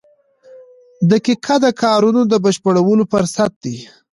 [1.11, 3.77] •دقیقه د کارونو د بشپړولو فرصت دی.